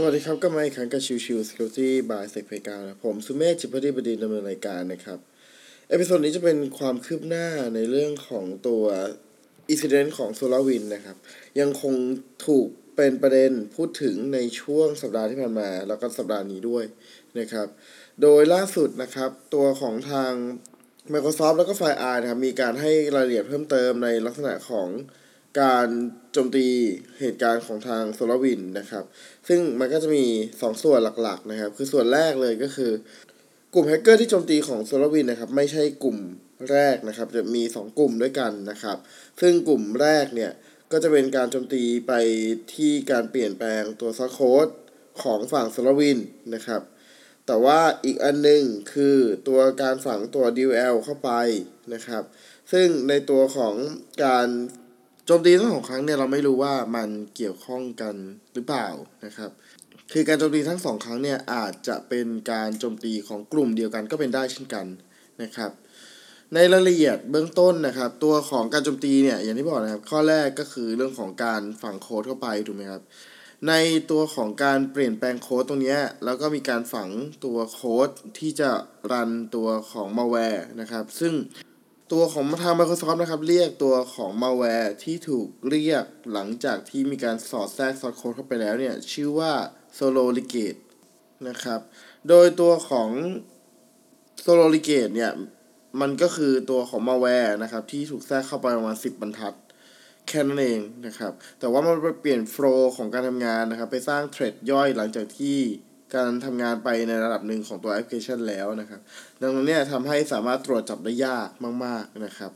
[0.00, 5.18] สวัสดีครับ ก็มาอีกครั้งกับชิวชิว Security by s e c p กานะผมสุเมธจิปฏิบดีดำเนินรายการนะครับ
[5.88, 8.84] episode นี้จะเป็นความคืบหน้าในเรื่องของตัว
[9.68, 11.16] อิส i เดนต์ของ SolarWinds นะครับ
[11.60, 11.94] ยังคง
[12.46, 12.66] ถูก
[12.96, 16.84] เป็นประเด็นพูดถึงในช่วงสัปดาห์ที่ผ่านมา แล้วก็สัปดาห์นี้ด้วย
[17.38, 17.66] นะครับ
[18.22, 20.32] โดยล่าสุดนะครับ ตัวของทาง
[21.12, 24.88] Microsoft แล้วก็ FireEye นะครับ มีการให้รายละเอียดเพิ่มเติมในลักษณะของ
[25.60, 25.88] การ
[26.32, 26.66] โจมตี
[27.20, 29.04] เหตุการณ์ของทาง SolarWinds นะครับ
[29.48, 32.92] ซึ่งมันก็จะมี 2 ส่วนหลักๆนะครับ คือส่วนแรกเลยก็คือ
[33.74, 36.18] กลุ่มแฮกเกอร์ที่โจมตีของ SolarWinds นะครับไม่ใช่กลุ่ม
[36.70, 38.96] แรกนะครับ จะมี 2 กลุ่มด้วยกันนะครับ
[39.40, 40.52] ซึ่งกลุ่มแรกเนี่ย
[40.92, 42.12] ก็จะเป็นการโจมตีไป
[42.74, 44.68] ที่การเปลี่ยนแปลงตัว source code
[45.22, 46.18] ของฝั่ง SolarWinds
[46.54, 46.82] นะครับ
[47.46, 49.16] แต่ว่าอีกอันนึงคือ
[49.48, 51.30] ตัวการฝังตัว DLL เข้าไป
[51.94, 52.22] นะครับ
[52.72, 53.74] ซึ่งในตัวของ
[54.24, 54.48] การ
[55.30, 58.14] โจมตีทั้งสองครั้งเนี่ยเราไม่รู้ว่ามันเกี่ยวข้องกัน
[58.54, 58.88] หรือเปล่า
[59.24, 59.50] นะครับ
[60.12, 64.86] คือการโจมตีทั้งสองครั้งเนี่ยอาจจะเป็นการโจมตีของกลุ่มเดียวกันก็เป็นได้เช่นกัน
[65.42, 65.70] นะครับ
[66.54, 73.02] ในรายละเอียดเบื้องต้นนะครับ ตัวของการโจมตีเนี่ยอย่างที่บอกนะครับ ข้อแรกก็คือเรื่องของการฝังโค้ดเข้าไปถูกไหมครับ
[73.68, 73.72] ใน
[74.10, 77.08] ตัวของการเปลี่ยนแปลงโค้ดตรงนี้แล้วก็มีการฝัง
[77.44, 78.70] ตัวโค้ดที่จะ
[79.10, 81.34] รันตัวของมาแวร์นะครับ ซึ่ง
[82.12, 89.52] ตัวของทาง Microsoft นะครับ เรียกตัวของ malware ที่ถูกเรียกหลังจากที่มีการสอดแทรกซอสโค้ดเข้าไปแล้วเนี่ย ชื่อว่า
[89.98, 90.80] Sololicate
[91.48, 91.80] นะครับ
[92.28, 93.08] โดยตัวของ
[94.44, 95.32] Sololicate เนี่ย
[96.00, 99.54] มันก็คือตัวของ malware นะครับ ที่ถูกแทรกเข้าไปประมาณ 10 บรรทัด
[100.28, 105.58] แค่นั้นเองนะครับ แต่ว่ามันไปเปลี่ยนโฟล์ของการทำงานนะครับ ไปสร้างเทรดย่อยหลังจากที่
[106.14, 109.00] การทำงานไปในระดับหนึ่งของตัวแอปพลิเคชันแล้วนะครับ
[109.40, 111.48] ดังนั้นเนี่ยทำให้สามารถตรวจจับได้ยาก
[111.84, 112.52] มาก ๆนะครับ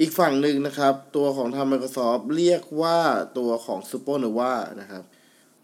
[0.00, 2.98] อีกฝั่งหนึ่งนะครับ ตัวของทาง Microsoft เรียกว่า
[3.38, 5.02] ตัวของ Supernova นะครับ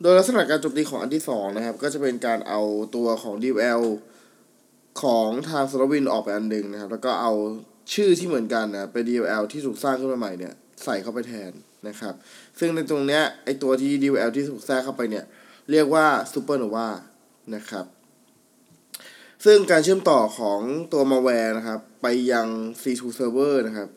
[0.03, 2.61] โดยลักษณะการโจมตีของอันที่ 2 นะครับ ก็จะเป็นการเอา
[2.97, 3.83] ตัวของ DLL
[5.03, 7.33] ของทาง s o l a r w i n ออกไปอันหนึ่งนะครับ แล้วก็เอา
[7.95, 10.55] ชื่อที่เหมือนกันนะเป็น DLL ที่ถูกสร้างขึ้นมาใหม่เนี่ย
[10.85, 11.53] ใส่เข้าไปแทน
[11.89, 12.15] นะครับ
[12.59, 15.25] ซึ่งในตรงเนี้ยไอตัวที่ DLL ที่ถูกแทรกเข้าไปเนี่ย
[15.71, 16.89] เรียกว่า Supernova
[17.55, 17.87] นะครับ
[19.45, 20.61] ซึ่งการเชื่อมต่อของ
[20.93, 22.47] ตัว malware นะครับ ไปยัง
[22.83, 23.89] C2 server นะครับ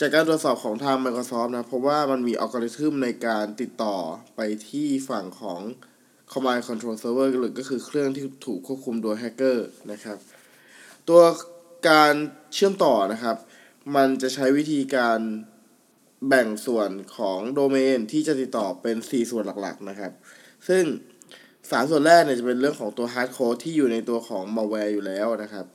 [0.00, 3.96] จากการตรวจสอบของทาง Microsoft นะเพราะว่ามันมีอัลกอริทึมในการติดต่อ
[4.36, 5.60] ไปที่ฝั่งของ
[6.32, 10.18] Command Control Server หรือก็คือเครื่องที่ถูกควบคุมโดยแฮกเกอร์นะครับ
[11.08, 11.22] ตัว
[11.88, 12.14] การ
[12.54, 13.36] เชื่อมต่อนะครับ
[13.96, 15.20] มันจะใช้วิธีการ
[16.28, 20.12] แบ่งส่วนของโดเมนที่จะติดต่อเป็น 4 ส่วนหลักๆนะครับ
[20.68, 20.84] ซึ่ง
[21.70, 25.66] สามส่วนแรกเนี่ยจะเป็นเรื่องของตัว hardcode ที่อยู่ในตัวของมาแวร์อยู่แล้วนะครับ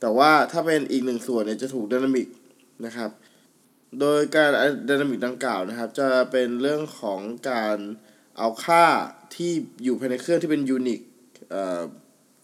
[0.00, 2.28] แต่ว่าถ้าเป็นอีกหนึ่งส่วนเนี่ยจะถูก dynamic
[2.86, 3.10] นะครับ
[4.00, 4.50] โดยการ
[4.88, 7.76] dynamic ดังกล่าวนะครับ จะเป็นเรื่องของการ
[8.38, 8.84] เอาค่า
[9.34, 9.52] ที่
[9.84, 11.00] อยู่ภายในเครื่องที่เป็น unique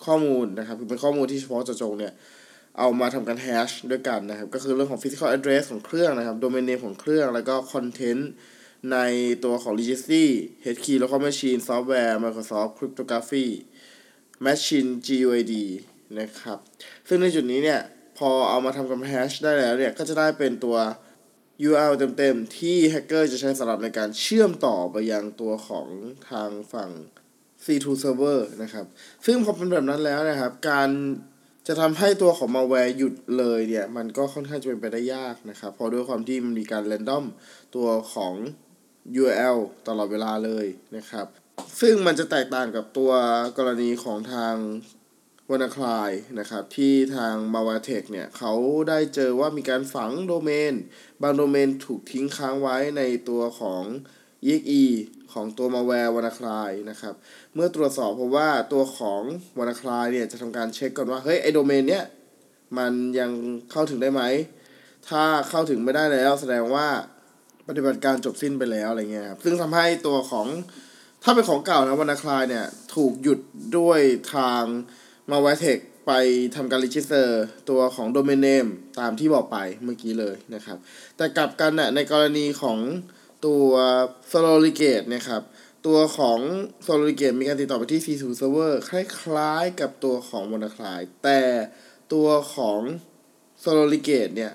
[0.05, 2.13] ข้อมูลนะครับคือเป็นข้อมูลที่เฉพาะเจาะจงเนี่ย
[2.79, 8.23] เอามาทำการแฮชด้วยกันนะครับ ก็คือเรื่องของ physical address ของเครื่องนะครับ domain name ของเครื่อง แล้วก็ content
[8.93, 8.99] ใน
[9.45, 10.25] ตัวของ Legacy
[10.75, 13.49] H-key แล้วก็ Machine Software Microsoft Cryptography
[14.47, 15.55] Machine GUID
[16.19, 16.59] นะครับ
[17.09, 17.81] ซึ่งในจุดนี้เนี่ย
[18.19, 20.77] พอเอามาทำกับ hash ได้แล้วเนี่ย ก็จะได้เป็นตัว
[21.69, 25.87] URL เต็มๆ ที่แฮกเกอร์จะใช้สำหรับในการเชื่อมต่อไปยังตัวของ
[26.31, 26.91] ทางฝั่ง
[27.65, 28.87] C2 server นะครับ
[29.27, 30.91] ซึ่งพอเป็นแบบนั้นแล้วนะครับ การ
[31.69, 37.25] จะทำให้ตัวของ malware หยุดเลยเนี่ย มันก็ค่อนข้างจะเป็นไปได้ยากนะครับ เพราะด้วยความที่มันมีการ random
[37.77, 38.35] ตัวของ
[39.21, 40.67] URL ตลอดเวลาเลย
[40.97, 41.27] นะครับ
[41.81, 43.13] ซึ่งมันจะแตกต่างกับตัว
[43.59, 44.55] กรณีของทาง
[45.51, 47.91] w a n n a c r y นะครับ ที่ทาง m a w a t
[47.95, 48.53] e c h เนี่ยเขา
[48.89, 50.75] ได้เจอว่ามีการฝังโดเมน
[51.23, 53.83] บางโดเมนถูกทิ้งค้างไว้ในตัวของ
[54.53, 54.83] exe
[55.33, 57.15] ของตัว malware w a n n a c r y นะครับ
[57.55, 59.23] เมื่อตรวจสอบพบว่าตัวของ
[59.59, 62.05] w a n n a c r y เนี่ยจะทำการเช็คก่อนว่า เฮ้ย ไอโดเมนเนี้ย
[62.79, 63.31] มันยัง
[63.71, 64.23] เข้าถึงได้ไหม
[65.09, 66.89] ถ้าเข้าถึงไม่ได้แล้วแสดงว่า
[67.71, 70.47] ปฏิบัติการจบสิ้นไปแล้วอะไรเงี้ยครับซึ่งทำให้ตัวของ
[71.23, 73.39] ถ้าเป็นของเก่านะ WannaCry เนี่ย ถูกหยุด
[73.79, 74.01] ด้วย
[74.35, 74.65] ทาง
[75.31, 76.13] MalwareTech ไป
[76.57, 78.67] ทำการ register ตัวของ domain name
[79.01, 80.79] ตามที่บอกไปเมื่อกี้เลยนะครับ
[81.17, 82.79] แต่กลับกันนะในกรณีของ
[83.47, 83.67] ตัว
[84.31, 85.43] s o l o r i g a t e นะครับ
[85.87, 86.39] ตัวของ
[86.87, 91.01] s o l o r i g a t e มีการติดต่อไปที่ C2 Server คล้ายๆกับตัวของ WannaCry
[91.25, 91.41] แต่
[92.13, 92.81] ตัวของ
[93.63, 94.53] s o l o r i g a t e เนี่ย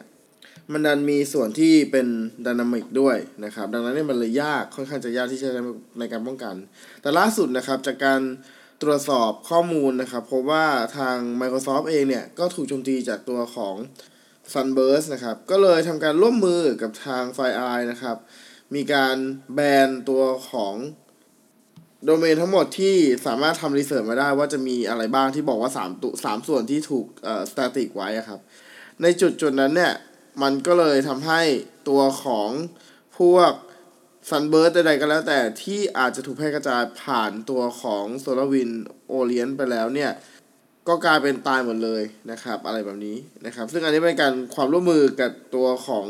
[0.72, 2.08] มันดันมีส่วนที่เป็น
[2.46, 5.50] ดินามิกด้วยนะครับ ดังนั้นเนี่ยมันเลยยากค่อนข้างจะยากที่จะ
[6.00, 6.56] ในการป้องกัน
[7.02, 8.22] แต่ล่าสุดนะครับจากการ
[8.82, 10.66] ตรวจสอบข้อมูลนะครับพบว่า
[10.98, 13.76] ทาง Microsoft เองเนี่ย ก็ถูกโจมตีจากตัวของ
[14.54, 18.18] Sunburst นะครับ ก็เลยทำการร่วมมือกับทาง FireEye นะครับ
[18.76, 19.16] มีการ
[19.54, 20.76] แบนตัวของ
[22.06, 22.96] โดเมนทั้งหมดที่
[23.26, 28.40] สามารถทำ research มาได้ว่าจะมีอะไรบ้างที่บอกว่าสามตัวสามส่วนที่ถูกเอ่อ static ไว้ครับ
[29.02, 29.94] ในจุดจุดนั้นเนี่ย
[30.42, 31.42] มันก็เลยทำให้
[31.90, 32.50] ตัวของ
[33.20, 33.52] พวก
[34.30, 38.72] Sunburst ใดๆก็แล้วแต่ที่อาจจะถูกแพร่กระจายผ่านตัวของ SolarWinds
[39.08, 40.12] โอเลียนไปแล้วเนี่ย
[40.88, 46.06] ก็กลายเป็นตายหมดเลยนะครับ อะไรแบบนี้นะครับ ซึ่งอันนี้เป็นการความร่วมมือกับตัวของ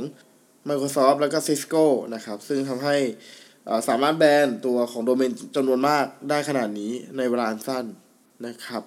[0.67, 2.97] Microsoft แล้วก็ Cisco นะครับ ซึ่งทำให้
[3.87, 7.85] สามารถแบนตัวของโดเมนจำนวนมากได้ขนาดนี้ในเวลาอันสั้น
[8.45, 8.83] นะครับ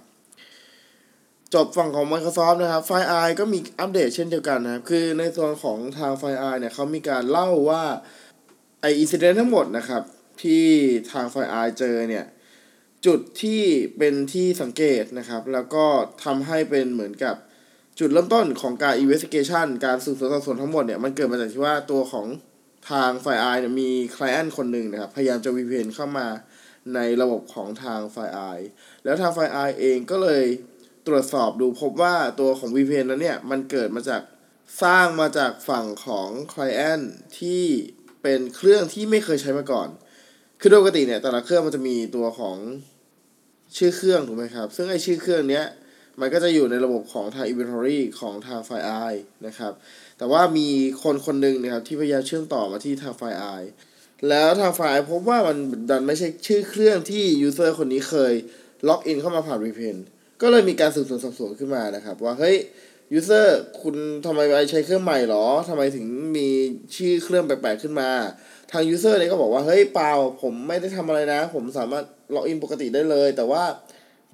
[1.54, 7.84] จบฝั่งของ Microsoft นะครับ f i r e ก็มีอัปเดตเช่นเดียวกันนะครับ คือในส่วนของทาง f i r e เนี่ยเขามีการเล่าว่า
[8.80, 10.02] ไออินซิเดนต์ทั้งหมดนะครับ
[10.42, 10.64] ที่
[11.12, 12.24] ทาง f i r e เจอเนี่ย
[13.06, 13.62] จุดที่
[13.98, 15.84] เป็นที่สังเกตนะครับ แล้วก็
[16.24, 17.36] ทำให้เป็นเหมือนกับ
[17.98, 22.26] จุดเริ่มต้นของการ investigation การสืบสวนสอบสวนทั้งหมดเนี่ย มันเกิดมาจากที่ว่าตัวของ
[22.90, 26.26] ทาง f i r e เนี่ยมี client คนหนึ่งนะครับ พยายามจะ VPN เข้ามา
[26.94, 28.64] ในระบบของทาง f i r e
[29.04, 30.44] แล้วทาง f i r e เองก็เลย
[31.06, 34.22] ตรวจสอบดูพบว่าตัวของ VPN นั้นเนี่ย มันเกิดมาจาก
[34.82, 37.04] สร้างมาจากฝั่งของ client
[37.38, 37.64] ที่
[38.22, 39.88] เป็นเครื่องที่ไม่เคยใช้มาก่อน
[40.60, 42.56] คือโดยปกติเนี่ย แต่ละเครื่องมันจะมีตัวของ
[43.76, 45.64] ชื่อเครื่องถูกไหมครับ ซึ่งไอชื่อเครื่องเนี้ย
[46.20, 49.72] มันก็จะอยู่ในระบบของทาง inventory ของทาง f i r e e นะครับ
[50.18, 50.68] แต่ว่ามี
[51.02, 53.66] คนคนหนึ่งนะครับที่พยายามเชื่อมต่อมาที่ทาง f i r e e
[54.28, 55.56] แล้วทาง f i r e e พบว่ามัน
[55.90, 58.32] ดันไม่ใช่ชื่อเครื่องที่ user คนนี้เคย
[58.88, 59.98] ล็อกอินเข้ามาผ่าน VPN
[60.42, 62.56] ก็เลยมีการสืบสวนสอบสวนขึ้นมานะครับ ว่าเฮ้ย
[63.18, 63.46] user
[63.82, 63.96] คุณ
[64.26, 64.40] ทำไม
[64.70, 66.06] ใช้เครื่องใหม่หรอทำไมถึง
[66.36, 66.48] มี
[66.96, 68.10] ชื่อเครื่องแปลกๆขึ้นมา
[68.72, 70.12] ทาง user เนี่ยก็บอกว่าเฮ้ยเปล่า
[70.42, 72.04] ผมไม่ได้ทำอะไรนะ ผมสามารถ
[72.34, 73.64] ล็อกอินปกติได้เลย แต่ว่า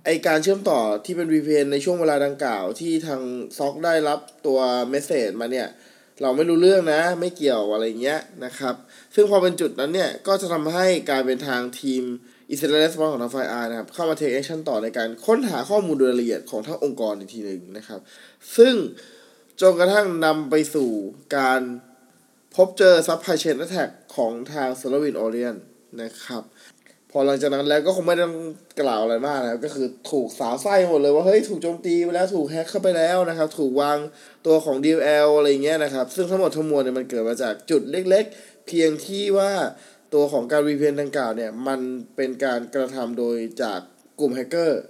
[0.04, 3.20] ไอการเชื่อมต่อที่เป็น VPN ในช่วงเวลาดังกล่าวที่ทาง
[3.58, 4.58] ซ็อกได้รับตัว
[4.90, 5.68] เมสเซจมาเนี่ย
[6.22, 8.74] เราไม่รู้เรื่องนะ ไม่เกี่ยวอะไรเงี้ยนะครับ
[9.14, 12.04] ซึ่งพอเป็นจุดนั้นเนี่ย ก็จะทำให้กายเป็นทางทีม
[12.52, 18.00] i n c i d e n t Response ของทาง FireEye นะครับเข้ามา take action ต่อในการค้นหาข้อมูลโดยละเอียดของทั้งองค์กรอีกทีหนึ่งนะครับ
[18.56, 18.74] ซึ่ง
[19.60, 20.90] จนกระทั่งนำไปสู่
[21.36, 21.60] การ
[22.54, 25.58] พบเจอ supply chain attack ของทาง SolarWinds Orient
[26.02, 26.42] นะครับ
[27.16, 28.34] พอหลังจากนั้นแล้วก็คงไม่ต้อง
[28.80, 33.98] กล่าวอะไรมากนะครับ ก็คือถูกสาวไส้หมดเลยว่าเฮ้ยถูกโจมตีไปแล้วถูกแฮ็กเข้าไปแล้วนะครับ ถูกวาง
[34.46, 39.52] ตัวของ DL อะไรเงี้ยนะครับ ซึ่งทั้งหมดทั้งมวลเนี่ยมันเกิดมาจากจุดเล็ก ๆ เพียงที่ว่า
[40.14, 41.80] ตัวของการ VPN ดังกล่าวเนี่ย มัน
[42.16, 43.80] เป็นการกระทำโดยจาก
[44.20, 44.82] กลุ่มแฮกเกอร์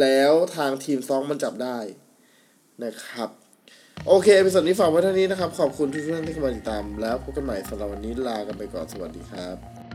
[0.00, 1.78] แล้วทางทีมของมันจับได้
[2.84, 3.28] นะครับ
[4.06, 9.87] โอเค episode นี้ฝากไว้เท่านี้นะครับ ขอบคุณทุกท่านที่เข้ามาติดตาม แล้วพบกันใหม่สำหรับวันนี้ลากันไปก่อนสวัสดีครับ